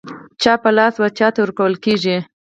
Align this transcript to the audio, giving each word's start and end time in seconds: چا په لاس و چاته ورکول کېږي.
چا 0.41 0.53
په 0.63 0.69
لاس 0.77 0.95
و 0.99 1.03
چاته 1.17 1.39
ورکول 1.43 1.73
کېږي. 1.85 2.17